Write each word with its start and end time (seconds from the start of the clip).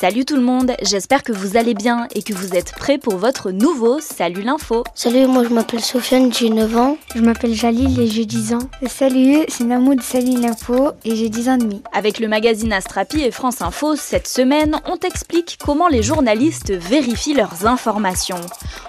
Salut 0.00 0.24
tout 0.24 0.36
le 0.36 0.40
monde, 0.40 0.72
j'espère 0.80 1.22
que 1.22 1.30
vous 1.30 1.58
allez 1.58 1.74
bien 1.74 2.08
et 2.14 2.22
que 2.22 2.32
vous 2.32 2.54
êtes 2.54 2.72
prêts 2.72 2.96
pour 2.96 3.18
votre 3.18 3.50
nouveau 3.50 4.00
Salut 4.00 4.40
l'info. 4.40 4.82
Salut, 4.94 5.26
moi 5.26 5.44
je 5.44 5.50
m'appelle 5.50 5.82
Sofiane, 5.82 6.32
j'ai 6.32 6.48
9 6.48 6.76
ans. 6.78 6.96
Je 7.14 7.20
m'appelle 7.20 7.52
Jalil 7.52 8.00
et 8.00 8.06
j'ai 8.06 8.24
10 8.24 8.54
ans. 8.54 8.70
Salut, 8.88 9.40
c'est 9.48 9.64
Namoud 9.64 10.00
Salut 10.00 10.40
l'info 10.40 10.92
et 11.04 11.16
j'ai 11.16 11.28
10 11.28 11.48
ans 11.50 11.54
et 11.56 11.58
demi. 11.58 11.82
Avec 11.92 12.18
le 12.18 12.28
magazine 12.28 12.72
Astrapi 12.72 13.20
et 13.20 13.30
France 13.30 13.60
Info, 13.60 13.94
cette 13.94 14.26
semaine, 14.26 14.80
on 14.86 14.96
t'explique 14.96 15.58
comment 15.62 15.88
les 15.88 16.02
journalistes 16.02 16.72
vérifient 16.72 17.34
leurs 17.34 17.66
informations. 17.66 18.40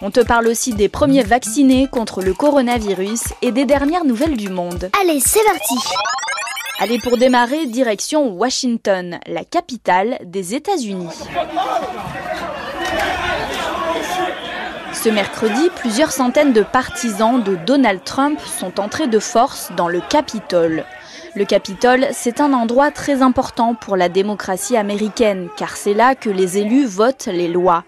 On 0.01 0.11
te 0.11 0.21
parle 0.21 0.47
aussi 0.47 0.71
des 0.73 0.87
premiers 0.87 1.23
vaccinés 1.23 1.89
contre 1.91 2.21
le 2.21 2.33
coronavirus 2.33 3.33
et 3.41 3.51
des 3.51 3.65
dernières 3.65 4.05
nouvelles 4.05 4.37
du 4.37 4.47
monde. 4.47 4.89
Allez, 5.01 5.19
c'est 5.19 5.43
parti 5.43 5.75
Allez, 6.83 6.97
pour 6.97 7.15
démarrer, 7.15 7.67
direction 7.67 8.29
Washington, 8.33 9.19
la 9.27 9.43
capitale 9.45 10.17
des 10.25 10.55
États-Unis. 10.55 11.13
Ce 14.91 15.09
mercredi, 15.09 15.69
plusieurs 15.75 16.11
centaines 16.11 16.53
de 16.53 16.63
partisans 16.63 17.43
de 17.43 17.55
Donald 17.55 18.03
Trump 18.03 18.39
sont 18.39 18.79
entrés 18.79 19.05
de 19.05 19.19
force 19.19 19.71
dans 19.77 19.89
le 19.89 20.01
Capitole. 20.09 20.83
Le 21.33 21.45
Capitole, 21.45 22.07
c'est 22.11 22.41
un 22.41 22.51
endroit 22.51 22.91
très 22.91 23.21
important 23.21 23.73
pour 23.73 23.95
la 23.95 24.09
démocratie 24.09 24.75
américaine, 24.75 25.47
car 25.55 25.77
c'est 25.77 25.93
là 25.93 26.13
que 26.13 26.29
les 26.29 26.57
élus 26.57 26.85
votent 26.85 27.27
les 27.27 27.47
lois. 27.47 27.85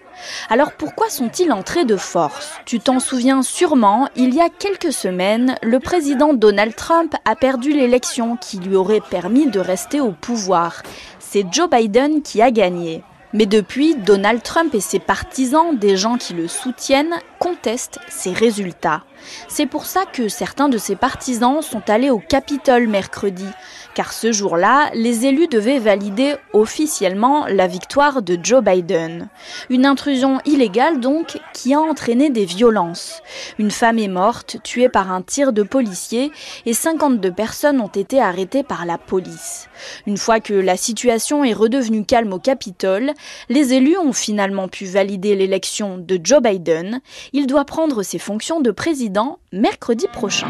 Alors 0.48 0.72
pourquoi 0.72 1.10
sont-ils 1.10 1.52
entrés 1.52 1.84
de 1.84 1.96
force? 1.96 2.52
Tu 2.64 2.80
t'en 2.80 3.00
souviens 3.00 3.42
sûrement, 3.42 4.08
il 4.16 4.34
y 4.34 4.40
a 4.40 4.48
quelques 4.48 4.94
semaines, 4.94 5.56
le 5.62 5.78
président 5.78 6.32
Donald 6.32 6.74
Trump 6.74 7.14
a 7.26 7.36
perdu 7.36 7.72
l'élection 7.72 8.36
qui 8.38 8.58
lui 8.60 8.76
aurait 8.76 9.02
permis 9.10 9.48
de 9.48 9.60
rester 9.60 10.00
au 10.00 10.12
pouvoir. 10.12 10.82
C'est 11.18 11.44
Joe 11.52 11.68
Biden 11.68 12.22
qui 12.22 12.40
a 12.40 12.50
gagné. 12.50 13.02
Mais 13.34 13.46
depuis, 13.46 13.96
Donald 13.96 14.42
Trump 14.42 14.74
et 14.74 14.80
ses 14.80 15.00
partisans, 15.00 15.76
des 15.76 15.96
gens 15.96 16.16
qui 16.16 16.32
le 16.34 16.46
soutiennent, 16.48 17.16
contestent 17.40 17.98
ses 18.08 18.32
résultats. 18.32 19.02
C'est 19.48 19.66
pour 19.66 19.86
ça 19.86 20.04
que 20.04 20.28
certains 20.28 20.68
de 20.68 20.78
ses 20.78 20.96
partisans 20.96 21.62
sont 21.62 21.82
allés 21.88 22.10
au 22.10 22.18
Capitole 22.18 22.88
mercredi, 22.88 23.46
car 23.94 24.12
ce 24.12 24.32
jour-là, 24.32 24.90
les 24.94 25.26
élus 25.26 25.48
devaient 25.48 25.78
valider 25.78 26.34
officiellement 26.52 27.46
la 27.46 27.66
victoire 27.66 28.22
de 28.22 28.38
Joe 28.42 28.62
Biden. 28.62 29.28
Une 29.70 29.86
intrusion 29.86 30.40
illégale 30.44 31.00
donc 31.00 31.40
qui 31.52 31.74
a 31.74 31.80
entraîné 31.80 32.30
des 32.30 32.44
violences. 32.44 33.22
Une 33.58 33.70
femme 33.70 33.98
est 33.98 34.08
morte, 34.08 34.56
tuée 34.64 34.88
par 34.88 35.12
un 35.12 35.22
tir 35.22 35.52
de 35.52 35.62
policier, 35.62 36.32
et 36.66 36.72
52 36.72 37.32
personnes 37.32 37.80
ont 37.80 37.88
été 37.88 38.20
arrêtées 38.20 38.62
par 38.62 38.86
la 38.86 38.98
police. 38.98 39.68
Une 40.06 40.16
fois 40.16 40.40
que 40.40 40.54
la 40.54 40.76
situation 40.76 41.44
est 41.44 41.52
redevenue 41.52 42.04
calme 42.04 42.32
au 42.32 42.38
Capitole, 42.38 43.12
les 43.48 43.74
élus 43.74 43.98
ont 43.98 44.12
finalement 44.12 44.68
pu 44.68 44.86
valider 44.86 45.36
l'élection 45.36 45.98
de 45.98 46.18
Joe 46.22 46.42
Biden. 46.42 47.00
Il 47.32 47.46
doit 47.46 47.64
prendre 47.64 48.02
ses 48.02 48.18
fonctions 48.18 48.60
de 48.60 48.70
président 48.70 49.13
mercredi 49.52 50.06
prochain. 50.12 50.48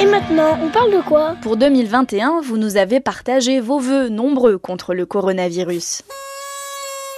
Et 0.00 0.06
maintenant, 0.06 0.58
on 0.62 0.70
parle 0.70 0.92
de 0.92 1.02
quoi? 1.02 1.34
Pour 1.42 1.56
2021, 1.56 2.40
vous 2.40 2.56
nous 2.56 2.78
avez 2.78 3.00
partagé 3.00 3.60
vos 3.60 3.78
vœux 3.78 4.08
nombreux 4.08 4.56
contre 4.56 4.94
le 4.94 5.04
coronavirus. 5.04 6.02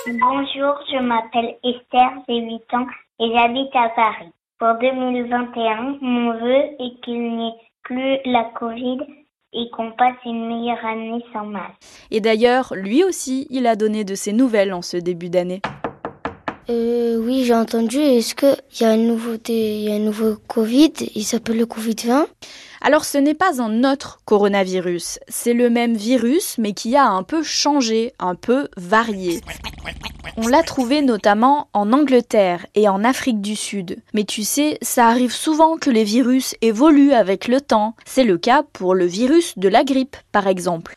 Bonjour, 0.06 0.75
je 0.91 1.00
m'appelle 1.00 1.55
Esther, 1.62 2.11
j'ai 2.28 2.41
8 2.41 2.55
ans 2.75 2.87
et 3.20 3.33
j'habite 3.33 3.75
à 3.75 3.89
Paris. 3.95 4.33
Pour 4.59 4.75
2021, 4.81 5.98
mon 6.00 6.33
vœu 6.33 6.56
est 6.81 7.00
qu'il 7.05 7.37
n'y 7.37 7.48
ait 7.48 7.53
plus 7.84 8.19
la 8.25 8.50
Covid 8.59 8.98
et 9.53 9.70
qu'on 9.70 9.93
passe 9.93 10.17
une 10.25 10.48
meilleure 10.48 10.84
année 10.84 11.25
sans 11.33 11.45
masque. 11.45 11.77
Et 12.11 12.20
d'ailleurs, 12.20 12.73
lui 12.75 13.05
aussi, 13.05 13.47
il 13.50 13.67
a 13.67 13.77
donné 13.77 14.03
de 14.03 14.15
ses 14.17 14.33
nouvelles 14.33 14.73
en 14.73 14.83
ce 14.83 14.97
début 14.97 15.31
d'année. 15.31 15.61
Euh, 16.70 17.16
oui, 17.18 17.44
j'ai 17.44 17.55
entendu. 17.55 17.98
Est-ce 17.98 18.34
qu'il 18.34 18.56
y 18.81 18.84
a 18.84 18.91
un 18.91 18.97
nouveau, 18.97 19.37
il 19.48 19.82
y 19.82 19.91
a 19.91 19.94
un 19.94 19.98
nouveau 19.98 20.37
Covid? 20.48 20.92
Il 21.14 21.25
s'appelle 21.25 21.59
le 21.59 21.66
Covid-20 21.66 22.26
alors 22.84 23.04
ce 23.04 23.16
n'est 23.16 23.34
pas 23.34 23.62
un 23.62 23.84
autre 23.84 24.19
coronavirus, 24.25 25.20
c'est 25.28 25.53
le 25.53 25.70
même 25.70 25.94
virus 25.94 26.56
mais 26.59 26.72
qui 26.72 26.97
a 26.97 27.06
un 27.06 27.22
peu 27.22 27.44
changé, 27.44 28.12
un 28.19 28.34
peu 28.34 28.66
varié. 28.76 29.41
On 30.37 30.48
l'a 30.48 30.64
trouvé 30.64 31.00
notamment 31.00 31.69
en 31.75 31.92
Angleterre 31.92 32.66
et 32.75 32.88
en 32.88 33.04
Afrique 33.04 33.41
du 33.41 33.54
Sud. 33.54 33.98
Mais 34.14 34.25
tu 34.25 34.42
sais, 34.42 34.78
ça 34.82 35.06
arrive 35.06 35.32
souvent 35.32 35.76
que 35.76 35.91
les 35.91 36.03
virus 36.04 36.56
évoluent 36.60 37.12
avec 37.12 37.47
le 37.47 37.60
temps. 37.60 37.94
C'est 38.04 38.25
le 38.25 38.38
cas 38.38 38.64
pour 38.72 38.94
le 38.94 39.06
virus 39.06 39.56
de 39.58 39.69
la 39.69 39.84
grippe, 39.84 40.16
par 40.32 40.48
exemple. 40.48 40.94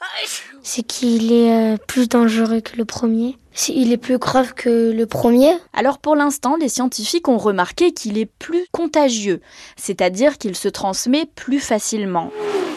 C'est 0.64 0.84
qu'il 0.84 1.32
est 1.32 1.74
euh, 1.74 1.78
plus 1.86 2.08
dangereux 2.08 2.62
que 2.62 2.78
le 2.78 2.86
premier 2.86 3.38
il 3.70 3.92
est 3.92 3.98
plus 3.98 4.18
grave 4.18 4.54
que 4.54 4.92
le 4.92 5.06
premier 5.06 5.52
Alors 5.74 5.98
pour 6.00 6.16
l'instant, 6.16 6.58
les 6.58 6.70
scientifiques 6.70 7.28
ont 7.28 7.38
remarqué 7.38 7.92
qu'il 7.92 8.18
est 8.18 8.26
plus 8.26 8.66
contagieux, 8.72 9.42
c'est-à-dire 9.78 10.38
qu'il 10.38 10.56
se 10.56 10.68
transmet 10.68 11.26
plus 11.36 11.60
facilement. 11.60 12.32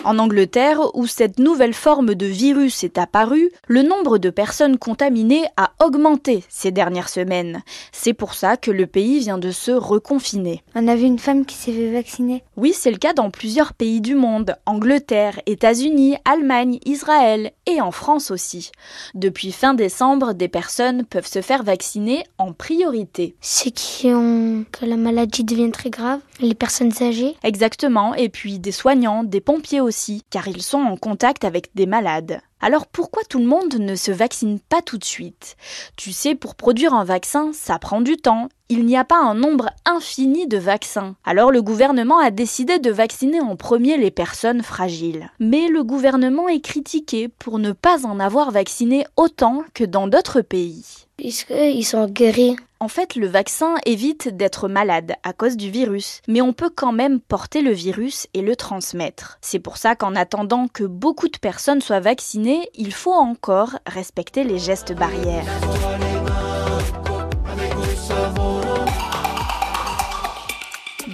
En 0.04 0.18
Angleterre, 0.18 0.80
où 0.94 1.06
cette 1.06 1.38
nouvelle 1.38 1.74
forme 1.74 2.14
de 2.14 2.24
virus 2.24 2.84
est 2.84 2.98
apparue, 2.98 3.50
le 3.66 3.82
nombre 3.82 4.18
de 4.18 4.30
personnes 4.30 4.78
contaminées 4.78 5.44
a 5.56 5.72
augmenté 5.84 6.44
ces 6.48 6.70
dernières 6.70 7.08
semaines. 7.08 7.62
C'est 7.92 8.14
pour 8.14 8.34
ça 8.34 8.56
que 8.56 8.70
le 8.70 8.86
pays 8.86 9.18
vient 9.18 9.38
de 9.38 9.50
se 9.50 9.72
reconfiner. 9.72 10.62
On 10.74 10.88
a 10.88 10.94
vu 10.94 11.04
une 11.04 11.18
femme 11.18 11.44
qui 11.44 11.56
s'est 11.56 11.72
fait 11.72 11.92
vacciner. 11.92 12.44
Oui, 12.56 12.72
c'est 12.72 12.92
le 12.92 12.96
cas 12.96 13.12
dans 13.12 13.30
plusieurs 13.30 13.74
pays 13.74 14.00
du 14.00 14.14
monde, 14.14 14.54
Angleterre, 14.66 15.40
États-Unis, 15.46 16.16
Allemagne, 16.24 16.78
Israël 16.86 17.50
et 17.66 17.80
en 17.80 17.90
France 17.90 18.30
aussi. 18.30 18.70
Depuis 19.14 19.52
fin 19.52 19.74
décembre, 19.74 20.32
des 20.32 20.48
personnes 20.48 20.67
peuvent 21.08 21.26
se 21.26 21.42
faire 21.42 21.62
vacciner 21.62 22.24
en 22.38 22.52
priorité. 22.52 23.34
Ceux 23.40 23.70
qui 23.70 24.08
ont 24.08 24.64
que 24.70 24.84
la 24.84 24.96
maladie 24.96 25.44
devient 25.44 25.70
très 25.70 25.90
grave, 25.90 26.20
les 26.40 26.54
personnes 26.54 26.92
âgées. 27.00 27.34
Exactement, 27.42 28.14
et 28.14 28.28
puis 28.28 28.58
des 28.58 28.72
soignants, 28.72 29.24
des 29.24 29.40
pompiers 29.40 29.80
aussi, 29.80 30.22
car 30.30 30.48
ils 30.48 30.62
sont 30.62 30.78
en 30.78 30.96
contact 30.96 31.44
avec 31.44 31.70
des 31.74 31.86
malades. 31.86 32.40
Alors 32.60 32.86
pourquoi 32.86 33.22
tout 33.24 33.38
le 33.38 33.46
monde 33.46 33.74
ne 33.74 33.94
se 33.94 34.10
vaccine 34.10 34.58
pas 34.58 34.82
tout 34.82 34.98
de 34.98 35.04
suite? 35.04 35.56
Tu 35.96 36.12
sais, 36.12 36.34
pour 36.34 36.54
produire 36.54 36.94
un 36.94 37.04
vaccin, 37.04 37.52
ça 37.52 37.78
prend 37.78 38.00
du 38.00 38.16
temps. 38.16 38.48
Il 38.68 38.84
n'y 38.84 38.96
a 38.96 39.04
pas 39.04 39.18
un 39.18 39.34
nombre 39.34 39.70
infini 39.86 40.46
de 40.46 40.58
vaccins. 40.58 41.16
Alors 41.24 41.50
le 41.52 41.62
gouvernement 41.62 42.18
a 42.18 42.30
décidé 42.30 42.78
de 42.78 42.90
vacciner 42.90 43.40
en 43.40 43.56
premier 43.56 43.96
les 43.96 44.10
personnes 44.10 44.62
fragiles. 44.62 45.30
Mais 45.38 45.68
le 45.68 45.84
gouvernement 45.84 46.48
est 46.48 46.60
critiqué 46.60 47.28
pour 47.28 47.58
ne 47.58 47.72
pas 47.72 48.04
en 48.04 48.20
avoir 48.20 48.50
vacciné 48.50 49.06
autant 49.16 49.64
que 49.72 49.84
dans 49.84 50.08
d'autres 50.08 50.40
pays. 50.40 51.07
Puisqu'ils 51.18 51.84
sont 51.84 52.06
guéris. 52.06 52.56
En 52.78 52.86
fait, 52.86 53.16
le 53.16 53.26
vaccin 53.26 53.74
évite 53.84 54.28
d'être 54.36 54.68
malade 54.68 55.14
à 55.24 55.32
cause 55.32 55.56
du 55.56 55.68
virus, 55.68 56.22
mais 56.28 56.40
on 56.40 56.52
peut 56.52 56.70
quand 56.74 56.92
même 56.92 57.18
porter 57.18 57.60
le 57.60 57.72
virus 57.72 58.28
et 58.34 58.40
le 58.40 58.54
transmettre. 58.54 59.36
C'est 59.40 59.58
pour 59.58 59.78
ça 59.78 59.96
qu'en 59.96 60.14
attendant 60.14 60.68
que 60.68 60.84
beaucoup 60.84 61.26
de 61.26 61.38
personnes 61.38 61.80
soient 61.80 61.98
vaccinées, 61.98 62.70
il 62.74 62.92
faut 62.92 63.12
encore 63.12 63.80
respecter 63.84 64.44
les 64.44 64.60
gestes 64.60 64.94
barrières. 64.94 65.44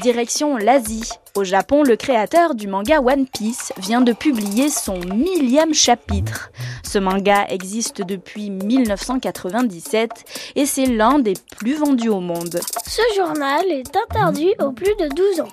Direction 0.02 0.58
l'Asie. 0.58 1.08
Au 1.36 1.42
Japon, 1.42 1.82
le 1.82 1.96
créateur 1.96 2.54
du 2.54 2.68
manga 2.68 3.00
One 3.00 3.26
Piece 3.26 3.72
vient 3.78 4.02
de 4.02 4.12
publier 4.12 4.68
son 4.68 5.00
millième 5.00 5.74
chapitre. 5.74 6.52
Ce 6.84 7.00
manga 7.00 7.44
existe 7.48 8.02
depuis 8.02 8.50
1997 8.50 10.10
et 10.54 10.64
c'est 10.64 10.86
l'un 10.86 11.18
des 11.18 11.34
plus 11.58 11.74
vendus 11.74 12.08
au 12.08 12.20
monde. 12.20 12.60
Ce 12.86 13.02
journal 13.16 13.64
est 13.68 13.96
interdit 13.96 14.52
aux 14.60 14.70
plus 14.70 14.94
de 14.94 15.08
12 15.08 15.40
ans. 15.40 15.48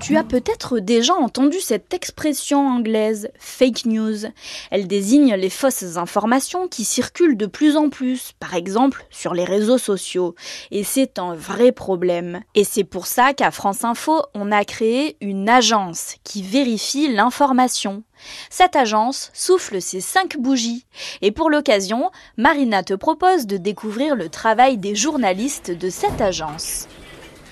Tu 0.00 0.16
as 0.16 0.22
peut-être 0.22 0.78
déjà 0.78 1.14
entendu 1.14 1.58
cette 1.58 1.92
expression 1.92 2.68
anglaise 2.68 3.28
fake 3.36 3.86
news. 3.86 4.26
Elle 4.70 4.86
désigne 4.86 5.34
les 5.34 5.50
fausses 5.50 5.96
informations 5.96 6.68
qui 6.68 6.84
circulent 6.84 7.36
de 7.36 7.46
plus 7.46 7.76
en 7.76 7.88
plus, 7.88 8.34
par 8.38 8.54
exemple 8.54 9.04
sur 9.10 9.34
les 9.34 9.44
réseaux 9.44 9.78
sociaux. 9.78 10.36
Et 10.70 10.84
c'est 10.84 11.18
un 11.18 11.34
vrai 11.34 11.72
problème. 11.72 12.42
Et 12.54 12.62
c'est 12.62 12.84
pour 12.84 13.08
ça 13.08 13.34
qu'à 13.34 13.50
France 13.50 13.82
Info, 13.82 14.22
on 14.34 14.52
a 14.52 14.64
créé 14.64 15.16
une 15.24 15.48
agence 15.48 16.16
qui 16.22 16.42
vérifie 16.42 17.12
l'information. 17.12 18.02
Cette 18.50 18.76
agence 18.76 19.30
souffle 19.32 19.80
ses 19.80 20.00
cinq 20.00 20.36
bougies. 20.38 20.86
Et 21.22 21.32
pour 21.32 21.50
l'occasion, 21.50 22.10
Marina 22.36 22.82
te 22.82 22.94
propose 22.94 23.46
de 23.46 23.56
découvrir 23.56 24.14
le 24.14 24.28
travail 24.28 24.78
des 24.78 24.94
journalistes 24.94 25.70
de 25.70 25.90
cette 25.90 26.20
agence. 26.20 26.86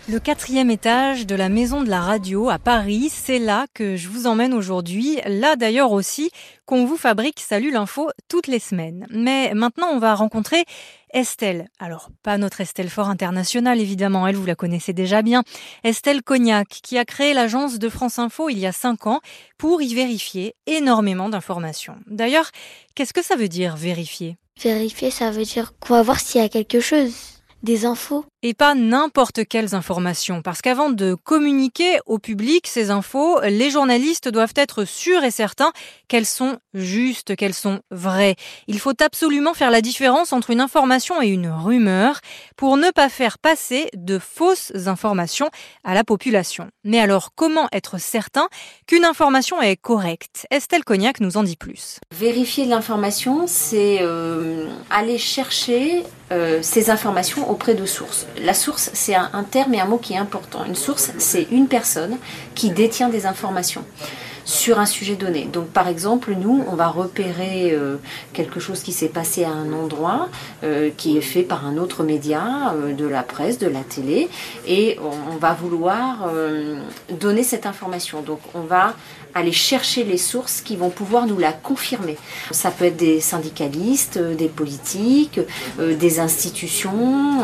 Le 0.09 0.19
quatrième 0.19 0.71
étage 0.71 1.27
de 1.29 1.37
la 1.37 1.49
maison 1.49 1.83
de 1.83 1.89
la 1.89 2.01
radio 2.01 2.51
à 2.51 2.59
Paris, 2.59 3.09
c'est 3.09 3.39
là 3.39 3.67
que 3.73 3.95
je 3.95 4.09
vous 4.09 4.27
emmène 4.27 4.53
aujourd'hui. 4.53 5.21
Là 5.27 5.55
d'ailleurs 5.55 5.93
aussi 5.93 6.33
qu'on 6.67 6.85
vous 6.85 6.97
fabrique 6.97 7.39
Salut 7.39 7.71
l'info 7.71 8.11
toutes 8.29 8.49
les 8.49 8.59
semaines. 8.59 9.07
Mais 9.11 9.53
maintenant 9.55 9.87
on 9.93 10.01
va 10.01 10.17
rencontrer 10.17 10.65
Estelle. 11.12 11.69
Alors, 11.79 12.11
pas 12.23 12.38
notre 12.38 12.61
Estelle 12.61 12.88
Fort 12.88 13.09
International, 13.09 13.81
évidemment, 13.81 14.26
elle, 14.26 14.37
vous 14.37 14.47
la 14.47 14.55
connaissez 14.55 14.93
déjà 14.93 15.23
bien. 15.23 15.43
Estelle 15.85 16.23
Cognac, 16.23 16.69
qui 16.69 16.99
a 16.99 17.05
créé 17.05 17.35
l'agence 17.35 17.79
de 17.79 17.88
France 17.88 18.19
Info 18.19 18.49
il 18.49 18.59
y 18.59 18.67
a 18.67 18.73
cinq 18.73 19.06
ans 19.06 19.20
pour 19.59 19.82
y 19.82 19.94
vérifier 19.94 20.55
énormément 20.67 21.29
d'informations. 21.29 21.97
D'ailleurs, 22.06 22.50
qu'est-ce 22.94 23.12
que 23.12 23.23
ça 23.23 23.37
veut 23.37 23.49
dire 23.49 23.76
vérifier? 23.76 24.37
Vérifier, 24.62 25.11
ça 25.11 25.31
veut 25.31 25.44
dire 25.44 25.75
qu'on 25.81 25.94
va 25.94 26.03
voir 26.03 26.20
s'il 26.20 26.41
y 26.41 26.44
a 26.44 26.49
quelque 26.49 26.81
chose, 26.81 27.31
des 27.62 27.85
infos. 27.85 28.25
Et 28.44 28.55
pas 28.55 28.75
n'importe 28.75 29.47
quelles 29.47 29.75
informations, 29.76 30.43
parce 30.43 30.62
qu'avant 30.62 30.91
de 30.91 31.14
communiquer 31.14 31.99
au 32.06 32.19
public 32.19 32.67
ces 32.67 32.91
infos, 32.91 33.41
les 33.43 33.70
journalistes 33.70 34.29
doivent 34.29 34.55
être 34.56 34.85
sûrs 34.85 35.23
et 35.23 35.31
certains 35.31 35.70
qu'elles 36.09 36.26
sont 36.26 36.59
justes, 36.75 37.37
qu'elles 37.37 37.55
sont 37.55 37.81
vraies. 37.93 38.35
Il 38.67 38.81
faut 38.81 39.00
absolument 39.00 39.55
faire 39.55 39.70
la 39.70 39.81
différence 39.81 40.32
entre 40.32 40.50
une 40.50 40.61
information 40.61 41.23
et 41.23 41.29
une 41.29 41.49
rumeur 41.49 42.19
pour 42.56 42.76
ne 42.76 42.91
pas 42.91 43.09
faire 43.09 43.38
passer 43.38 43.88
de 43.94 44.19
fausses 44.19 44.73
informations 44.87 45.50
à 45.85 45.94
la 45.94 46.03
population. 46.03 46.69
Mais 46.82 46.99
alors, 46.99 47.31
comment 47.37 47.69
être 47.73 47.99
certain 47.99 48.49
qu'une 48.88 49.05
information 49.05 49.62
est 49.62 49.76
correcte? 49.76 50.47
Estelle 50.50 50.85
Cognac 50.85 51.20
nous 51.20 51.37
en 51.37 51.44
dit 51.44 51.56
plus. 51.56 51.99
Vérifier 52.12 52.65
l'information, 52.65 53.44
c'est 53.47 53.99
euh, 54.00 54.67
aller 54.91 55.19
chercher 55.19 56.03
euh, 56.32 56.58
ces 56.62 56.90
informations 56.90 57.49
auprès 57.50 57.75
de 57.75 57.87
sources 57.87 58.26
la 58.43 58.55
source, 58.55 58.90
c'est 58.93 59.14
un, 59.14 59.44
terme 59.49 59.75
et 59.75 59.81
un 59.81 59.84
mot 59.84 59.99
qui 59.99 60.14
est 60.14 60.19
important. 60.19 60.64
Une 60.64 60.75
source, 60.75 61.12
c'est 61.19 61.46
une 61.50 61.69
personne 61.69 62.17
qui 62.55 62.70
détient 62.70 63.08
des 63.08 63.26
informations 63.26 63.84
sur 64.44 64.79
un 64.79 64.87
sujet 64.87 65.17
donné. 65.17 65.49
Donc 65.53 65.69
par 65.69 65.89
exemple, 65.89 66.35
nous, 66.39 66.65
on 66.69 66.75
va 66.75 66.89
repérer 66.89 67.73
euh, 67.73 67.97
quelque 68.33 68.61
chose 68.61 68.83
qui 68.83 68.93
s'est 68.93 69.09
passé 69.09 69.44
à 69.44 69.50
un 69.50 69.73
endroit, 69.73 70.29
euh, 70.65 70.91
qui 70.97 71.17
est 71.17 71.23
fait 71.23 71.43
par 71.43 71.67
un 71.67 71.77
autre 71.77 72.03
média, 72.03 72.75
euh, 72.75 72.93
de 72.93 73.06
la 73.06 73.23
presse, 73.23 73.59
de 73.59 73.69
la 73.69 73.81
télé, 73.81 74.29
et 74.67 74.99
on, 75.03 75.37
va 75.37 75.55
vouloir 75.55 76.31
donner 77.11 77.43
cette 77.43 77.67
information. 77.67 78.23
Donc 78.23 78.39
on 78.55 78.61
va 78.61 78.94
aller 79.35 79.50
chercher 79.50 80.05
les 80.05 80.19
sources 80.19 80.61
qui 80.61 80.77
vont 80.77 80.91
pouvoir 80.91 81.27
nous 81.27 81.39
la 81.39 81.53
confirmer. 81.53 82.17
Ça 82.50 82.71
peut 82.71 82.85
être 82.85 82.97
des 82.97 83.21
syndicalistes, 83.21 84.19
des 84.19 84.49
politiques, 84.49 85.41
des 85.79 86.21
institutions, 86.21 87.41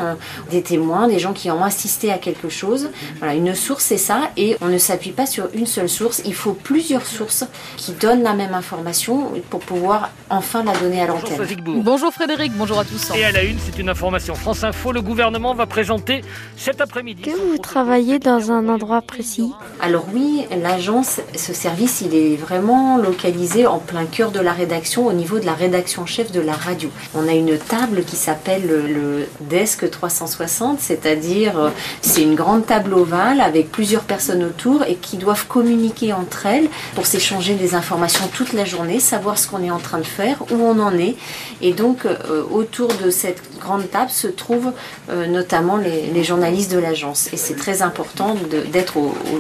des 0.51 0.63
témoins, 0.63 1.09
des 1.09 1.19
gens 1.19 1.33
qui 1.33 1.51
ont 1.51 1.65
assisté 1.65 2.13
à 2.13 2.19
quelque 2.19 2.49
chose. 2.49 2.91
Voilà, 3.19 3.35
une 3.35 3.55
source 3.55 3.85
c'est 3.85 3.97
ça, 3.97 4.31
et 4.37 4.57
on 4.61 4.69
ne 4.69 4.79
s'appuie 4.79 5.13
pas 5.13 5.27
sur 5.27 5.49
une 5.55 5.67
seule 5.67 5.89
source. 5.89 6.23
Il 6.25 6.35
faut 6.35 6.53
plus 6.53 6.88
sources 7.07 7.45
qui 7.77 7.93
donnent 7.93 8.23
la 8.23 8.35
même 8.35 8.55
information 8.55 9.33
pour 9.51 9.61
pouvoir 9.61 10.11
enfin 10.31 10.65
la 10.65 10.73
donner 10.73 11.03
à 11.03 11.07
l'antenne. 11.07 11.37
Bonjour, 11.83 12.13
Frédéric, 12.13 12.53
bonjour 12.55 12.79
à 12.81 12.85
tous. 12.85 13.11
Et 13.17 13.25
à 13.25 13.33
la 13.33 13.43
une, 13.43 13.59
c'est 13.59 13.79
une 13.79 13.89
information 13.89 14.35
France 14.35 14.65
Info. 14.65 14.93
Le 14.93 15.03
gouvernement 15.03 15.55
va 15.55 15.67
présenter 15.67 16.23
cet 16.57 16.81
après-midi. 16.81 17.23
Que 17.23 17.31
vous 17.31 17.59
travaillez 17.59 18.19
dans 18.19 18.51
un 18.51 18.69
endroit 18.69 19.03
précis 19.03 19.53
Alors 19.81 20.07
oui, 20.13 20.47
l'agence, 20.63 21.21
ce 21.35 21.53
service, 21.53 22.01
il 22.01 22.15
est 22.15 22.37
vraiment 22.37 22.97
localisé 22.97 23.67
en 23.67 23.79
plein 23.79 24.07
cœur 24.07 24.31
de 24.31 24.41
la 24.41 24.53
rédaction, 24.53 25.07
au 25.07 25.13
niveau 25.13 25.39
de 25.39 25.47
la 25.47 25.55
rédaction 25.55 26.07
chef 26.07 26.33
de 26.33 26.41
la 26.41 26.55
radio. 26.55 26.91
On 27.15 27.29
a 27.29 27.33
une 27.33 27.59
table 27.59 28.05
qui 28.05 28.17
s'appelle 28.17 28.67
le 28.67 29.29
Desk 29.41 29.91
360, 29.91 30.81
c'est-à-dire 30.81 31.59
euh, 31.59 31.71
c'est 32.01 32.23
une 32.23 32.35
grande 32.35 32.67
table 32.67 32.95
ovale 32.95 33.41
avec 33.41 33.71
plusieurs 33.71 34.03
personnes 34.03 34.45
autour 34.45 34.85
et 34.85 34.95
qui 34.97 35.17
doivent 35.17 35.47
communiquer 35.47 36.13
entre 36.13 36.47
elles 36.47 36.69
pour 36.95 37.07
s'échanger 37.07 37.55
des 37.55 37.75
informations 37.75 38.29
toute 38.29 38.53
la 38.53 38.65
journée, 38.65 39.01
savoir 39.01 39.39
ce 39.39 39.47
qu'on 39.47 39.63
est 39.63 39.71
en 39.71 39.79
train 39.79 39.99
de 39.99 40.07
faire, 40.07 40.43
où 40.51 40.57
on 40.57 40.79
en 40.79 40.97
est. 40.97 41.17
Et 41.61 41.73
donc, 41.73 42.07
euh, 42.07 42.43
autour 42.51 42.89
de 43.05 43.11
cette 43.11 43.43
grande 43.59 43.91
table 43.91 44.11
se 44.11 44.29
trouvent 44.29 44.73
euh, 45.11 45.27
notamment 45.27 45.77
les, 45.77 46.25
journalistes 46.25 46.73
de 46.73 46.79
l'agence. 46.79 47.33
Et 47.33 47.37
c'est 47.37 47.55
très 47.55 47.81
important 47.81 48.37
d'être 48.73 48.99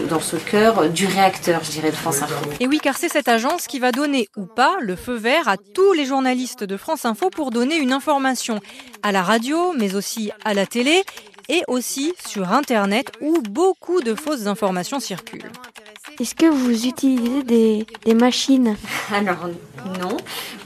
dans 0.09 0.21
ce 0.21 0.37
cœur 0.37 0.89
du 0.89 1.07
réacteur, 1.07 1.63
je 1.65 1.71
dirais, 1.73 1.91
de 1.91 1.97
France 1.97 2.23
Info. 2.23 2.35
Et 2.61 2.67
oui, 2.67 2.79
car 2.83 2.97
c'est 2.97 3.09
cette 3.09 3.29
agence 3.29 3.67
qui 3.67 3.79
va 3.79 3.93
donner 3.93 4.29
ou 4.37 4.47
pas 4.47 4.77
le 4.81 4.97
feu 4.97 5.17
vert 5.17 5.49
à 5.49 5.57
tous 5.57 5.93
les 5.93 6.07
journalistes 6.07 6.65
de 6.65 6.77
France 6.77 7.05
Info 7.05 7.31
pour 7.31 7.51
donner 7.51 7.77
une 7.77 7.93
information 7.93 8.61
à 9.03 9.13
la 9.13 9.23
radio, 9.23 9.75
mais 9.77 9.95
aussi 9.95 10.31
à 10.45 10.55
la 10.55 10.67
télé 10.67 11.03
et 11.49 11.63
aussi 11.67 12.15
sur 12.27 12.53
Internet 12.53 13.13
où 13.21 13.41
beaucoup 13.43 14.01
de 14.01 14.15
fausses 14.15 14.47
informations 14.47 15.01
circulent. 15.01 15.51
Est-ce 16.21 16.35
que 16.35 16.47
vous 16.47 16.85
utilisez 16.85 17.45
des, 17.45 18.15
machines 18.15 18.75
Alors 19.15 19.49
non, 20.01 20.17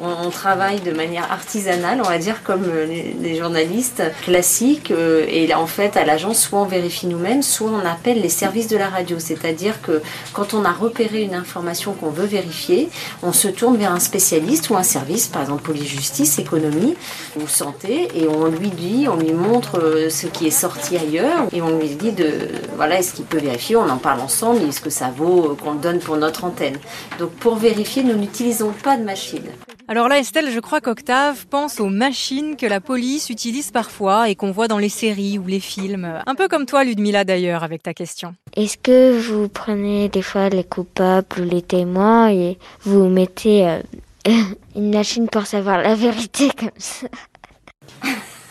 on, 0.01 0.31
travaille 0.31 0.81
de 0.81 0.91
manière 0.93 1.31
artisanale, 1.31 2.01
on 2.03 2.09
va 2.09 2.17
dire 2.17 2.43
comme 2.43 2.65
euh, 2.65 2.87
les, 2.87 3.37
journalistes 3.37 4.03
classiques. 4.23 4.91
Euh, 4.91 5.27
et 5.29 5.53
en 5.53 5.67
fait, 5.67 5.99
à 5.99 6.05
l'agence, 6.07 6.41
soit 6.41 6.61
on 6.61 6.65
vérifie 6.65 7.07
nous-mêmes, 7.07 7.43
soit 7.43 7.71
on 7.71 7.87
appelle 7.87 8.23
les 8.23 8.31
services 8.31 8.69
de 8.69 8.79
la 8.79 8.89
radio. 8.89 9.19
C'est-à-dire 9.19 9.83
que 9.83 10.01
quand 10.33 10.55
on 10.55 10.65
a 10.65 10.73
repéré 10.73 11.23
une 11.23 11.35
information 11.35 11.93
qu'on 11.93 12.09
veut 12.09 12.25
vérifier, 12.25 12.89
on 13.23 13.33
se 13.33 13.49
tourne 13.49 13.77
vers 13.77 13.93
un 13.93 14.01
spécialiste 14.01 14.71
ou 14.71 14.77
un 14.77 14.83
service, 14.83 15.27
par 15.27 15.43
exemple 15.43 15.63
police 15.63 15.89
justice, 15.89 16.39
économie 16.39 16.95
ou 17.39 17.47
santé, 17.47 18.09
et 18.15 18.27
on 18.27 18.47
lui 18.47 18.71
dit, 18.71 19.07
on 19.09 19.17
lui 19.17 19.35
montre 19.35 19.79
euh, 19.79 20.09
ce 20.09 20.27
qui 20.27 20.47
est 20.47 20.51
sorti 20.51 20.97
ailleurs, 20.97 21.47
et 21.53 21.61
on 21.61 21.79
lui 21.79 21.91
dit 21.91 22.13
de 22.13 22.49
voilà, 22.77 22.99
est-ce 22.99 23.13
qu'il 23.13 23.27
peut 23.27 23.39
vérifier 23.39 23.77
On 23.77 23.89
en 23.89 23.99
parle 23.99 24.21
ensemble. 24.21 24.63
Est-ce 24.63 24.81
que 24.81 24.91
ça 24.91 25.13
vaut 25.15 25.42
euh, 25.45 25.55
qu'on 25.55 25.75
donne 25.75 25.99
pour 25.99 26.17
notre 26.17 26.45
antenne. 26.45 26.79
Donc 27.19 27.31
pour 27.33 27.57
vérifier, 27.57 28.03
nous 28.03 28.15
n'utilisons 28.15 28.73
pas 28.83 28.97
de 28.97 29.03
machine. 29.03 29.45
Alors 29.89 30.09
là, 30.09 30.19
Estelle, 30.19 30.51
je 30.51 30.61
crois 30.61 30.81
qu'Octave 30.81 31.47
pense 31.49 31.81
aux 31.81 31.89
machines 31.89 32.57
que 32.57 32.67
la 32.67 32.81
police 32.81 33.31
utilise 33.31 33.71
parfois 33.71 34.29
et 34.29 34.37
qu'on 34.37 34.53
voit 34.53 34.69
dans 34.69 34.79
les 34.79 34.89
séries 34.89 35.39
ou 35.39 35.47
les 35.47 35.61
films. 35.61 36.21
Un 36.25 36.35
peu 36.35 36.49
comme 36.49 36.67
toi, 36.67 36.85
Ludmilla, 36.85 37.25
d'ailleurs, 37.25 37.65
avec 37.65 37.83
ta 37.83 37.93
question. 37.93 38.35
Est-ce 38.57 38.79
que 38.79 39.19
vous 39.19 39.49
prenez 39.49 40.09
des 40.09 40.23
fois 40.23 40.49
les 40.49 40.65
coupables 40.65 41.41
ou 41.41 41.45
les 41.45 41.63
témoins 41.63 42.31
et 42.31 42.59
vous 42.83 43.09
mettez 43.09 43.69
euh, 43.69 43.81
une 44.77 44.95
machine 44.95 45.29
pour 45.29 45.47
savoir 45.47 45.79
la 45.83 45.95
vérité 45.95 46.51
comme 46.59 46.71
ça? 46.79 47.09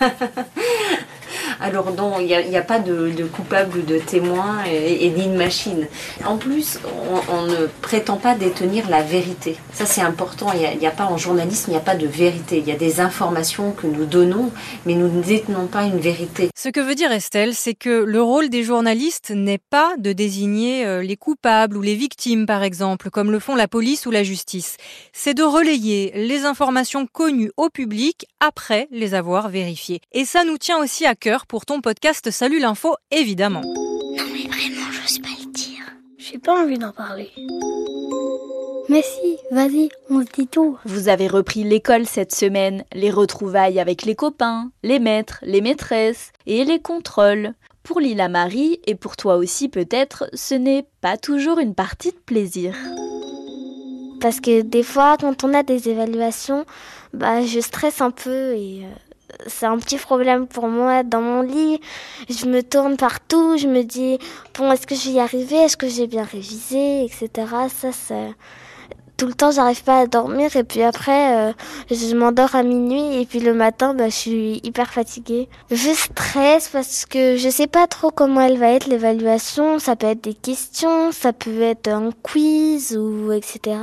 Alors 1.62 1.94
non, 1.94 2.20
il 2.20 2.26
n'y 2.26 2.58
a, 2.58 2.62
pas 2.64 2.80
de, 2.80 3.24
coupable 3.32 3.78
ou 3.78 3.82
de 3.84 4.00
témoin 4.00 4.64
et, 4.66 5.10
ni 5.10 5.28
de 5.28 5.38
machine. 5.38 5.88
En 6.26 6.38
plus, 6.38 6.80
on, 7.32 7.44
ne 7.44 7.68
prétend 7.82 8.18
pas 8.18 8.34
détenir 8.34 8.90
la 8.90 9.04
vérité. 9.04 9.58
Ça 9.72 9.86
c'est 9.86 10.02
important. 10.02 10.48
Il 10.54 10.80
n'y 10.80 10.88
a, 10.88 10.92
pas 10.92 11.06
en 11.06 11.18
journalisme, 11.18 11.66
il 11.68 11.72
n'y 11.72 11.78
a 11.78 11.82
pas 11.82 11.96
de 11.96 12.08
vérité. 12.08 12.58
Il 12.58 12.68
y 12.68 12.72
a 12.72 12.78
des 12.78 13.00
informations 13.00 13.74
que 13.74 13.86
nous 13.86 14.06
donnons, 14.06 14.52
mais 14.88 14.96
nous 14.96 15.08
ne 15.08 15.22
détenons 15.22 15.68
pas 15.68 15.84
une 15.84 16.00
vérité. 16.00 16.50
Ce 16.58 16.70
que 16.70 16.80
veut 16.80 16.96
dire 16.96 17.12
Estelle, 17.12 17.54
c'est 17.54 17.76
que 17.76 18.04
le 18.04 18.22
rôle 18.24 18.50
des 18.50 18.64
journalistes 18.64 19.30
n'est 19.30 19.60
pas 19.60 19.94
de 20.00 20.14
désigner 20.14 20.86
euh, 20.86 21.04
les 21.04 21.18
coupables 21.18 21.78
ou 21.78 21.82
les 21.82 21.96
victimes, 21.96 22.48
par 22.48 22.64
exemple, 22.64 23.12
comme 23.12 23.32
le 23.32 23.40
font 23.40 23.56
la 23.56 23.68
police 23.68 24.08
ou 24.08 24.12
la 24.12 24.24
justice. 24.24 24.78
C'est 25.14 25.36
de 25.36 25.44
relayer 25.44 26.12
les 26.16 26.46
informations 26.46 27.06
connues 27.06 27.52
au 27.56 27.70
public 27.70 28.26
après 28.40 28.88
les 28.92 29.14
avoir 29.14 29.50
vérifiées. 29.50 30.02
Et 30.12 30.26
ça 30.26 30.44
nous 30.44 30.58
tient 30.58 30.80
aussi 30.80 31.06
à 31.06 31.14
cœur 31.14 31.46
pour 31.52 31.66
ton 31.66 31.82
podcast 31.82 32.32
Salut 32.32 32.60
l'info, 32.60 32.96
évidemment. 33.12 33.60
Non 33.60 34.24
mais 34.32 34.48
vraiment, 34.48 34.90
j'ose 34.90 35.20
pas 35.20 35.28
le 35.38 35.52
dire. 35.52 35.84
J'ai 36.18 36.38
pas 36.38 36.64
envie 36.64 36.78
d'en 36.78 36.94
parler. 36.94 37.30
Mais 38.88 39.02
si, 39.02 39.36
vas-y, 39.52 39.90
on 40.10 40.22
se 40.22 40.32
dit 40.32 40.48
tout. 40.48 40.78
Vous 40.86 41.10
avez 41.10 41.28
repris 41.28 41.66
l'école 41.66 42.06
cette 42.06 42.34
semaine, 42.34 42.86
les 42.94 43.12
retrouvailles 43.12 43.82
avec 43.82 44.04
les 44.04 44.16
copains, 44.16 44.72
les 44.82 45.00
maîtres, 45.00 45.40
les 45.42 45.60
maîtresses 45.60 46.32
et 46.46 46.64
les 46.64 46.80
contrôles. 46.80 47.54
Pour 47.84 48.00
Lila 48.00 48.30
Marie, 48.30 48.80
et 48.88 48.96
pour 48.96 49.18
toi 49.18 49.36
aussi 49.36 49.68
peut-être, 49.68 50.30
ce 50.34 50.56
n'est 50.56 50.86
pas 51.02 51.18
toujours 51.18 51.60
une 51.60 51.76
partie 51.76 52.12
de 52.12 52.18
plaisir. 52.26 52.78
Parce 54.22 54.40
que 54.40 54.62
des 54.62 54.84
fois, 54.84 55.18
quand 55.20 55.44
on 55.44 55.54
a 55.54 55.64
des 55.64 55.90
évaluations, 55.90 56.66
bah, 57.14 57.46
je 57.46 57.60
stresse 57.60 58.00
un 58.00 58.12
peu 58.12 58.54
et 58.56 58.86
euh, 58.86 59.11
c'est 59.48 59.66
un 59.66 59.78
petit 59.78 59.98
problème 59.98 60.48
pour 60.48 60.68
moi 60.68 61.04
dans 61.04 61.22
mon 61.22 61.42
lit. 61.42 61.80
Je 62.30 62.46
me 62.46 62.62
tourne 62.62 62.98
partout, 62.98 63.58
je 63.58 63.68
me 63.68 63.84
dis 63.84 64.18
bon 64.58 64.72
est-ce 64.72 64.88
que 64.88 64.96
je 64.96 65.10
vais 65.10 65.16
y 65.16 65.20
arriver, 65.20 65.56
est-ce 65.58 65.78
que 65.78 65.88
j'ai 65.88 66.08
bien 66.08 66.24
révisé, 66.24 67.06
etc. 67.06 67.30
Ça, 67.70 67.92
c'est 67.92 68.36
tout 69.22 69.28
le 69.28 69.34
temps 69.36 69.52
j'arrive 69.52 69.84
pas 69.84 70.00
à 70.00 70.08
dormir 70.08 70.56
et 70.56 70.64
puis 70.64 70.82
après 70.82 71.50
euh, 71.50 71.54
je 71.92 72.16
m'endors 72.16 72.56
à 72.56 72.64
minuit 72.64 73.22
et 73.22 73.28
puis 73.28 73.40
le 73.40 73.54
matin 73.54 73.94
bah, 73.94 74.10
je 74.10 74.16
suis 74.16 74.62
hyper 74.64 74.92
fatiguée. 74.92 75.48
Je 75.70 75.92
stresse 75.94 76.70
parce 76.70 77.06
que 77.06 77.38
je 77.38 77.50
sais 77.50 77.68
pas 77.68 77.86
trop 77.86 78.10
comment 78.10 78.42
elle 78.42 78.58
va 78.58 78.72
être 78.72 78.88
l'évaluation. 78.88 79.78
Ça 79.78 79.96
peut 79.96 80.08
être 80.08 80.24
des 80.24 80.34
questions, 80.34 81.12
ça 81.12 81.34
peut 81.34 81.62
être 81.62 81.90
un 81.90 82.10
quiz 82.24 82.98
ou 82.98 83.32
etc. 83.32 83.78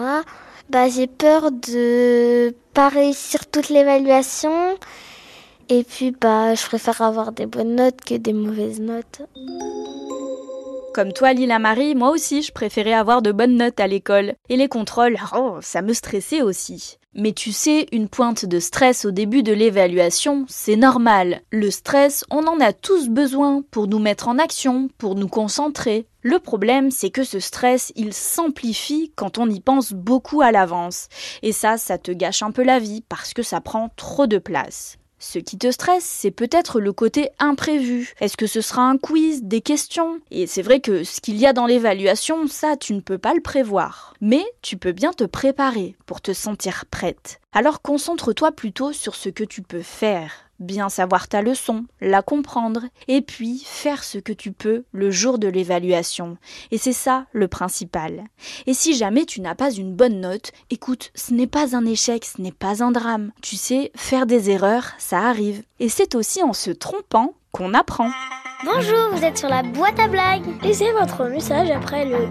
Bah 0.71 0.88
j'ai 0.88 1.07
peur 1.07 1.52
de 1.52 2.52
pas 2.75 2.88
réussir 2.88 3.47
toute 3.47 3.69
l'évaluation 3.69 4.76
et 5.69 5.85
puis, 5.85 6.13
bah, 6.13 6.55
je 6.55 6.65
préfère 6.65 7.03
avoir 7.03 7.33
des 7.33 7.47
bonnes 7.47 7.77
notes 7.77 8.01
que 8.01 8.15
des 8.15 8.33
mauvaises 8.33 8.81
notes. 8.81 9.23
Comme 10.95 11.13
toi, 11.13 11.33
Lila 11.33 11.59
Marie, 11.59 11.95
moi 11.95 12.11
aussi, 12.11 12.43
je 12.43 12.51
préférais 12.51 12.93
avoir 12.93 13.23
de 13.23 13.31
bonnes 13.31 13.57
notes 13.57 13.79
à 13.79 13.87
l'école. 13.87 14.35
Et 14.49 14.57
les 14.57 14.69
contrôles, 14.69 15.17
oh, 15.37 15.59
ça 15.61 15.83
me 15.83 15.93
stressait 15.93 16.43
aussi. 16.43 16.99
Mais 17.15 17.33
tu 17.33 17.53
sais, 17.53 17.87
une 17.93 18.09
pointe 18.09 18.45
de 18.45 18.59
stress 18.59 19.05
au 19.05 19.11
début 19.11 19.43
de 19.43 19.53
l'évaluation, 19.53 20.45
c'est 20.49 20.77
normal. 20.77 21.43
Le 21.51 21.71
stress, 21.71 22.25
on 22.31 22.47
en 22.47 22.61
a 22.61 22.73
tous 22.73 23.09
besoin 23.09 23.63
pour 23.71 23.87
nous 23.87 23.99
mettre 23.99 24.29
en 24.29 24.39
action, 24.39 24.89
pour 24.99 25.15
nous 25.15 25.29
concentrer. 25.29 26.07
Le 26.23 26.39
problème, 26.39 26.91
c'est 26.91 27.11
que 27.11 27.25
ce 27.25 27.41
stress, 27.41 27.93
il 27.95 28.13
s'amplifie 28.13 29.13
quand 29.17 29.39
on 29.39 29.49
y 29.49 29.61
pense 29.61 29.93
beaucoup 29.93 30.43
à 30.43 30.53
l'avance. 30.53 31.09
Et 31.43 31.53
ça, 31.53 31.77
ça 31.77 31.99
te 31.99 32.13
gâche 32.13 32.43
un 32.43 32.51
peu 32.51 32.63
la 32.63 32.79
vie 32.79 33.05
parce 33.09 33.35
que 33.35 33.43
ça 33.43 33.61
prend 33.61 33.91
trop 33.97 34.27
de 34.27 34.39
place. 34.39 34.99
Ce 35.21 35.39
qui 35.39 35.59
te 35.59 35.71
stresse, 35.71 36.05
c'est 36.05 36.31
peut-être 36.31 36.81
le 36.81 36.93
côté 36.93 37.31
imprévu. 37.41 38.15
Est-ce 38.21 38.37
que 38.37 38.47
ce 38.47 38.61
sera 38.61 38.83
un 38.83 38.99
quiz, 38.99 39.43
des 39.43 39.61
questions? 39.61 40.21
Et 40.31 40.47
c'est 40.47 40.63
vrai 40.63 40.81
que 40.81 41.03
ce 41.03 41.21
qu'il 41.21 41.37
y 41.37 41.47
a 41.47 41.53
dans 41.53 41.67
l'évaluation, 41.67 42.47
ça, 42.47 42.77
tu 42.77 42.95
ne 42.95 43.01
peux 43.01 43.19
pas 43.19 43.35
le 43.35 43.41
prévoir. 43.41 44.15
Mais 44.21 44.45
tu 44.63 44.77
peux 44.77 44.93
bien 44.93 45.13
te 45.13 45.25
préparer 45.25 45.97
pour 46.07 46.21
te 46.21 46.33
sentir 46.33 46.85
prête. 46.91 47.41
Alors 47.53 47.83
concentre-toi 47.83 48.53
plutôt 48.53 48.93
sur 48.93 49.15
ce 49.17 49.29
que 49.29 49.45
tu 49.45 49.63
peux 49.63 49.83
faire 49.83 50.48
bien 50.59 50.88
savoir 50.88 51.29
ta 51.29 51.43
leçon, 51.43 51.85
la 52.00 52.23
comprendre, 52.23 52.83
et 53.07 53.21
puis 53.21 53.62
faire 53.65 54.05
ce 54.05 54.19
que 54.19 54.33
tu 54.33 54.53
peux 54.53 54.85
le 54.93 55.11
jour 55.11 55.38
de 55.38 55.49
l'évaluation. 55.49 56.37
Et 56.71 56.79
c'est 56.79 56.93
ça 56.93 57.27
le 57.33 57.49
principal. 57.49 58.25
Et 58.67 58.75
si 58.75 58.95
jamais 58.95 59.25
tu 59.25 59.41
n'as 59.41 59.55
pas 59.55 59.71
une 59.71 59.95
bonne 59.95 60.21
note, 60.21 60.53
écoute, 60.71 61.11
ce 61.15 61.33
n'est 61.35 61.47
pas 61.47 61.77
un 61.77 61.85
échec, 61.87 62.25
ce 62.25 62.41
n'est 62.41 62.53
pas 62.53 62.83
un 62.83 62.91
drame. 62.91 63.33
Tu 63.43 63.57
sais, 63.57 63.93
faire 63.95 64.27
des 64.27 64.50
erreurs, 64.50 64.93
ça 64.99 65.21
arrive. 65.21 65.62
Et 65.81 65.88
c'est 65.88 66.15
aussi 66.15 66.43
en 66.43 66.53
se 66.53 66.71
trompant 66.71 67.35
qu'on 67.53 67.75
apprend. 67.75 68.11
Bonjour, 68.65 69.11
vous 69.12 69.25
êtes 69.25 69.38
sur 69.38 69.49
la 69.49 69.62
boîte 69.62 70.00
à 70.00 70.09
blagues. 70.09 70.45
Laissez 70.62 70.91
votre 70.93 71.25
message 71.27 71.71
après 71.71 72.05
le... 72.05 72.17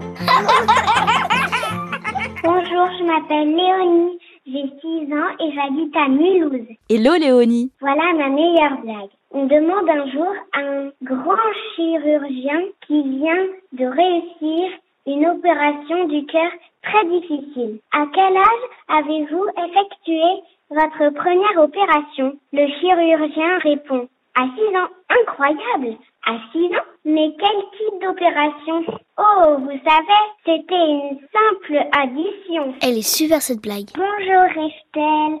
Bonjour, 2.44 2.88
je 2.98 3.04
m'appelle 3.04 3.48
Léonie. 3.54 4.18
J'ai 4.50 4.64
6 4.80 5.12
ans 5.12 5.28
et 5.40 5.52
j'habite 5.52 5.94
à 5.94 6.08
Mulhouse. 6.08 6.68
Hello 6.88 7.12
Léonie. 7.20 7.70
Voilà 7.80 8.14
ma 8.14 8.30
meilleure 8.30 8.80
blague. 8.80 9.10
On 9.30 9.44
demande 9.44 9.90
un 9.90 10.10
jour 10.10 10.32
à 10.54 10.60
un 10.60 10.90
grand 11.02 11.52
chirurgien 11.76 12.62
qui 12.86 13.02
vient 13.02 13.44
de 13.72 13.84
réussir 13.84 14.70
une 15.06 15.26
opération 15.26 16.08
du 16.08 16.24
cœur 16.24 16.50
très 16.82 17.04
difficile. 17.08 17.80
À 17.92 18.06
quel 18.14 18.36
âge 18.38 18.64
avez-vous 18.88 19.44
effectué 19.66 20.42
votre 20.70 21.12
première 21.12 21.62
opération? 21.62 22.32
Le 22.54 22.68
chirurgien 22.80 23.58
répond 23.58 24.08
à 24.34 24.44
6 24.44 24.76
ans. 24.78 24.88
Incroyable 25.20 25.98
à 26.26 26.38
6 26.52 26.66
ans 26.66 26.88
Mais 27.04 27.34
quel 27.38 27.56
type 27.76 28.02
d'opération? 28.02 28.84
Oh, 29.16 29.56
vous 29.58 29.78
savez, 29.86 30.22
c'était 30.44 30.90
une 30.90 31.18
simple 31.32 31.86
addition. 31.92 32.74
Elle 32.82 32.98
est 32.98 33.02
super 33.16 33.40
cette 33.42 33.62
blague. 33.62 33.88
Bonjour 33.94 34.64
Estelle 34.64 35.38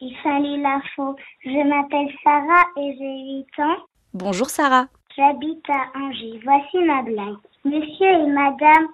et 0.00 0.12
salut 0.22 0.60
l'info. 0.60 1.16
Je 1.44 1.68
m'appelle 1.68 2.12
Sarah 2.22 2.66
et 2.76 2.96
j'ai 2.98 3.44
8 3.58 3.64
ans. 3.64 3.76
Bonjour 4.14 4.48
Sarah. 4.48 4.86
J'habite 5.16 5.68
à 5.70 5.98
Angers. 5.98 6.40
Voici 6.44 6.78
ma 6.84 7.02
blague. 7.02 7.36
Monsieur 7.64 8.06
et 8.06 8.26
Madame 8.26 8.88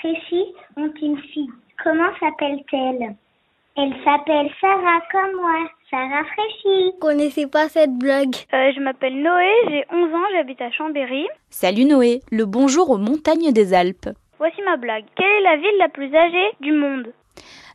Fréchy 0.00 0.44
ont 0.76 0.92
une 1.00 1.18
fille. 1.18 1.50
Comment 1.82 2.10
s'appelle-t-elle? 2.18 3.14
Elle 3.80 3.94
s'appelle 4.04 4.50
Sarah 4.60 5.00
comme 5.12 5.36
moi. 5.40 5.70
Ça 5.88 5.98
rafraîchit. 5.98 6.92
Je 6.94 6.98
connaissais 6.98 7.46
pas 7.46 7.68
cette 7.68 7.96
blague. 7.96 8.34
Euh, 8.52 8.72
je 8.74 8.80
m'appelle 8.80 9.22
Noé, 9.22 9.46
j'ai 9.68 9.84
11 9.92 10.14
ans, 10.14 10.26
j'habite 10.34 10.60
à 10.60 10.72
Chambéry. 10.72 11.28
Salut 11.48 11.84
Noé, 11.84 12.20
le 12.32 12.44
bonjour 12.44 12.90
aux 12.90 12.98
montagnes 12.98 13.52
des 13.52 13.74
Alpes. 13.74 14.08
Voici 14.38 14.60
ma 14.62 14.76
blague. 14.78 15.04
Quelle 15.14 15.26
est 15.26 15.42
la 15.42 15.56
ville 15.58 15.78
la 15.78 15.88
plus 15.88 16.12
âgée 16.12 16.50
du 16.60 16.72
monde? 16.72 17.12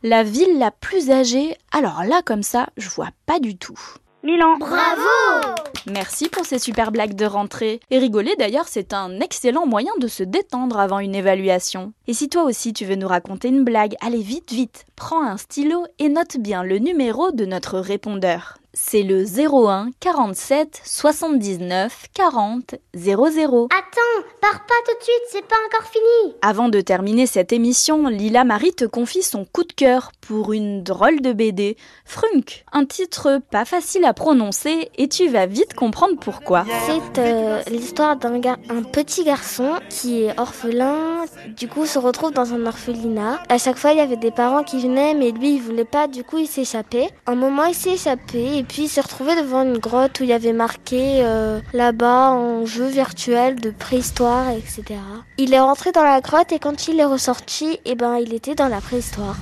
La 0.02 0.24
ville 0.24 0.58
la 0.58 0.70
plus 0.70 1.10
âgée? 1.10 1.56
Alors 1.72 2.02
là, 2.06 2.20
comme 2.22 2.42
ça, 2.42 2.66
je 2.76 2.90
vois 2.90 3.08
pas 3.24 3.40
du 3.40 3.56
tout. 3.56 3.80
Milan. 4.24 4.56
Bravo 4.58 5.54
Merci 5.86 6.30
pour 6.30 6.46
ces 6.46 6.58
super 6.58 6.92
blagues 6.92 7.14
de 7.14 7.26
rentrée. 7.26 7.80
Et 7.90 7.98
rigoler 7.98 8.34
d'ailleurs, 8.38 8.68
c'est 8.68 8.94
un 8.94 9.20
excellent 9.20 9.66
moyen 9.66 9.92
de 10.00 10.08
se 10.08 10.22
détendre 10.22 10.78
avant 10.78 10.98
une 10.98 11.14
évaluation. 11.14 11.92
Et 12.06 12.14
si 12.14 12.30
toi 12.30 12.44
aussi 12.44 12.72
tu 12.72 12.86
veux 12.86 12.94
nous 12.94 13.06
raconter 13.06 13.48
une 13.48 13.64
blague, 13.64 13.96
allez 14.00 14.22
vite 14.22 14.50
vite, 14.50 14.86
prends 14.96 15.22
un 15.22 15.36
stylo 15.36 15.84
et 15.98 16.08
note 16.08 16.38
bien 16.38 16.62
le 16.62 16.78
numéro 16.78 17.32
de 17.32 17.44
notre 17.44 17.78
répondeur 17.78 18.56
c'est 18.74 19.02
le 19.02 19.24
01 19.24 19.90
47 20.00 20.82
79 20.84 22.06
40 22.12 22.74
00. 22.94 23.68
Attends, 23.70 24.28
pars 24.40 24.66
pas 24.66 24.74
tout 24.86 24.98
de 24.98 25.02
suite, 25.02 25.22
c'est 25.30 25.46
pas 25.46 25.56
encore 25.66 25.88
fini. 25.88 26.34
Avant 26.42 26.68
de 26.68 26.80
terminer 26.80 27.26
cette 27.26 27.52
émission, 27.52 28.08
Lila 28.08 28.44
Marie 28.44 28.74
te 28.74 28.84
confie 28.84 29.22
son 29.22 29.44
coup 29.46 29.64
de 29.64 29.72
cœur 29.72 30.12
pour 30.20 30.52
une 30.52 30.82
drôle 30.82 31.20
de 31.20 31.32
BD, 31.32 31.76
Frunk. 32.04 32.64
Un 32.72 32.84
titre 32.84 33.40
pas 33.50 33.64
facile 33.64 34.04
à 34.04 34.12
prononcer 34.12 34.90
et 34.98 35.08
tu 35.08 35.28
vas 35.28 35.46
vite 35.46 35.74
comprendre 35.74 36.16
pourquoi. 36.20 36.64
C'est 36.86 37.20
euh, 37.20 37.62
l'histoire 37.70 38.16
d'un 38.16 38.34
un 38.68 38.82
petit 38.82 39.24
garçon 39.24 39.74
qui 39.88 40.24
est 40.24 40.38
orphelin, 40.38 41.24
du 41.56 41.68
coup 41.68 41.86
se 41.86 41.98
retrouve 41.98 42.32
dans 42.32 42.52
un 42.52 42.66
orphelinat. 42.66 43.40
À 43.48 43.58
chaque 43.58 43.76
fois, 43.76 43.92
il 43.92 43.98
y 43.98 44.00
avait 44.00 44.16
des 44.16 44.30
parents 44.30 44.64
qui 44.64 44.80
venaient, 44.80 45.14
mais 45.14 45.30
lui, 45.30 45.54
il 45.54 45.62
voulait 45.62 45.84
pas, 45.84 46.08
du 46.08 46.24
coup, 46.24 46.38
il 46.38 46.48
s'échappait. 46.48 47.08
Un 47.26 47.36
moment, 47.36 47.64
il 47.64 47.74
s'est 47.74 47.92
échappé 47.92 48.63
puis 48.64 48.84
il 48.84 48.88
s'est 48.88 49.00
retrouvé 49.00 49.34
devant 49.36 49.62
une 49.62 49.78
grotte 49.78 50.20
où 50.20 50.24
il 50.24 50.30
y 50.30 50.32
avait 50.32 50.52
marqué 50.52 51.22
euh, 51.24 51.60
là-bas 51.72 52.30
en 52.30 52.66
jeu 52.66 52.86
virtuel 52.86 53.60
de 53.60 53.70
préhistoire, 53.70 54.50
etc. 54.50 55.00
Il 55.38 55.54
est 55.54 55.60
rentré 55.60 55.92
dans 55.92 56.02
la 56.02 56.20
grotte 56.20 56.52
et 56.52 56.58
quand 56.58 56.88
il 56.88 57.00
est 57.00 57.04
ressorti, 57.04 57.72
et 57.72 57.80
eh 57.86 57.94
ben 57.94 58.16
il 58.16 58.34
était 58.34 58.54
dans 58.54 58.68
la 58.68 58.80
préhistoire. 58.80 59.36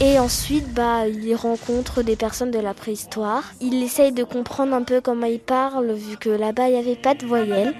Et 0.00 0.18
ensuite, 0.18 0.74
bah, 0.74 1.06
il 1.08 1.34
rencontre 1.34 2.02
des 2.02 2.16
personnes 2.16 2.50
de 2.50 2.58
la 2.58 2.74
préhistoire. 2.74 3.44
Il 3.62 3.82
essaye 3.82 4.12
de 4.12 4.24
comprendre 4.24 4.74
un 4.74 4.82
peu 4.82 5.00
comment 5.00 5.26
ils 5.26 5.40
parlent, 5.40 5.92
vu 5.92 6.18
que 6.18 6.28
là-bas, 6.28 6.68
il 6.68 6.74
n'y 6.74 6.78
avait 6.78 6.96
pas 6.96 7.14
de 7.14 7.24
voyelles. 7.24 7.74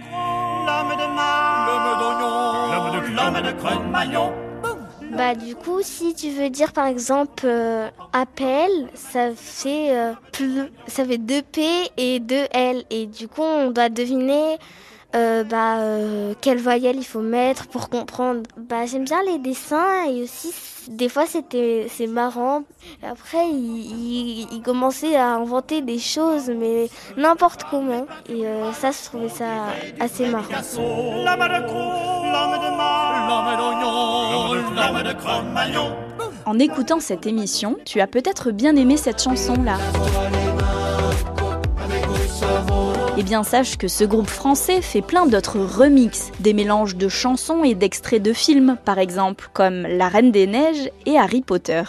L'homme 3.14 3.42
de 3.42 4.45
bah 5.16 5.34
du 5.34 5.54
coup, 5.54 5.80
si 5.82 6.14
tu 6.14 6.30
veux 6.30 6.50
dire 6.50 6.72
par 6.72 6.86
exemple 6.86 7.44
euh, 7.46 7.88
appel, 8.12 8.70
ça 8.94 9.30
fait 9.34 9.96
euh, 9.96 10.12
ça 10.86 11.06
fait 11.06 11.16
2 11.16 11.42
P 11.42 11.62
et 11.96 12.20
2 12.20 12.34
L 12.52 12.84
et 12.90 13.06
du 13.06 13.26
coup 13.26 13.42
on 13.42 13.70
doit 13.70 13.88
deviner 13.88 14.58
euh, 15.14 15.42
bah, 15.44 15.78
quelle 16.42 16.58
voyelle 16.58 16.96
il 16.96 17.04
faut 17.04 17.22
mettre 17.22 17.66
pour 17.68 17.88
comprendre. 17.88 18.42
Bah 18.58 18.84
j'aime 18.84 19.04
bien 19.04 19.22
les 19.22 19.38
dessins 19.38 20.04
et 20.06 20.22
aussi 20.22 20.52
des 20.88 21.08
fois 21.08 21.24
c'était 21.24 21.86
c'est 21.88 22.08
marrant. 22.08 22.64
Après 23.02 23.48
il, 23.48 24.46
il, 24.52 24.62
commençait 24.62 25.16
à 25.16 25.28
inventer 25.28 25.80
des 25.80 25.98
choses 25.98 26.50
mais 26.50 26.90
n'importe 27.16 27.64
comment 27.70 28.06
et 28.28 28.42
ça 28.74 28.90
je 28.90 29.02
trouvais 29.04 29.30
ça 29.30 29.46
assez 29.98 30.28
marrant. 30.28 30.44
En 36.44 36.58
écoutant 36.58 37.00
cette 37.00 37.26
émission, 37.26 37.76
tu 37.84 38.00
as 38.00 38.06
peut-être 38.06 38.52
bien 38.52 38.76
aimé 38.76 38.96
cette 38.96 39.22
chanson-là. 39.22 39.78
Eh 43.18 43.22
bien, 43.22 43.42
sache 43.42 43.78
que 43.78 43.88
ce 43.88 44.04
groupe 44.04 44.28
français 44.28 44.80
fait 44.82 45.02
plein 45.02 45.26
d'autres 45.26 45.58
remixes, 45.58 46.30
des 46.40 46.52
mélanges 46.52 46.96
de 46.96 47.08
chansons 47.08 47.64
et 47.64 47.74
d'extraits 47.74 48.22
de 48.22 48.32
films, 48.32 48.76
par 48.84 48.98
exemple, 48.98 49.48
comme 49.52 49.82
La 49.82 50.08
Reine 50.08 50.30
des 50.30 50.46
Neiges 50.46 50.90
et 51.06 51.18
Harry 51.18 51.40
Potter. 51.40 51.82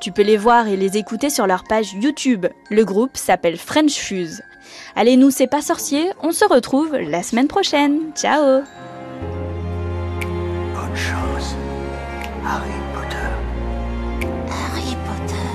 Tu 0.00 0.10
peux 0.10 0.22
les 0.22 0.38
voir 0.38 0.66
et 0.66 0.76
les 0.76 0.96
écouter 0.96 1.28
sur 1.28 1.46
leur 1.46 1.64
page 1.64 1.92
YouTube. 1.92 2.46
Le 2.70 2.84
groupe 2.84 3.16
s'appelle 3.16 3.58
French 3.58 3.92
Fuse. 3.92 4.42
Allez, 4.96 5.16
nous, 5.16 5.30
c'est 5.30 5.46
pas 5.46 5.62
sorcier, 5.62 6.10
on 6.22 6.32
se 6.32 6.46
retrouve 6.46 6.96
la 6.96 7.22
semaine 7.22 7.48
prochaine. 7.48 8.00
Ciao 8.14 8.62
Harry 12.42 12.80
Potter. 12.92 13.30
Harry 14.50 14.96
Potter. 15.06 15.50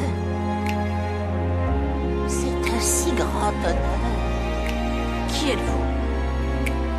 C'est 2.27 2.71
un 2.73 2.79
si 2.79 3.11
grand 3.11 3.49
honneur. 3.49 4.01
Qui 5.27 5.51
êtes-vous? 5.51 5.83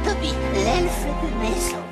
Toby, 0.05 0.35
l'elfe 0.55 1.07
de 1.23 1.28
maison. 1.40 1.86